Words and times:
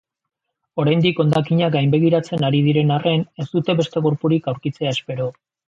Oraindik 0.83 1.21
hondakinak 1.23 1.75
gainbegiratzen 1.75 2.47
ari 2.51 2.63
diren 2.69 2.95
arren, 2.97 3.29
ez 3.45 3.49
dute 3.55 3.79
beste 3.83 4.05
gorpurik 4.09 4.53
aurkitzea 4.55 4.99
espero. 4.99 5.33